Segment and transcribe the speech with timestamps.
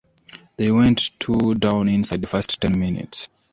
[0.57, 3.29] They went two down inside the first ten minutes.